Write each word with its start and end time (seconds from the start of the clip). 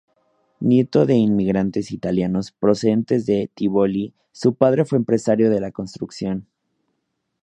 Nieto 0.61 1.05
de 1.05 1.13
inmigrantes 1.15 1.91
italianos 1.91 2.51
procedentes 2.51 3.27
de 3.27 3.51
Tivoli, 3.53 4.15
su 4.31 4.55
padre 4.55 4.83
fue 4.83 4.97
empresario 4.97 5.51
de 5.51 5.61
la 5.61 5.71
construcción. 5.71 6.47